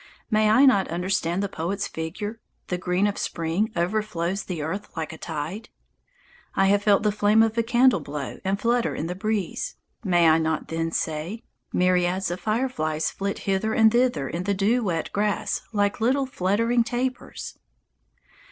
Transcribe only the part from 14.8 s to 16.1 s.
wet grass like